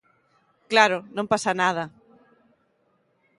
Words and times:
Claro, 0.71 0.97
non 1.15 1.29
pasa 1.31 1.51
nada. 1.63 1.83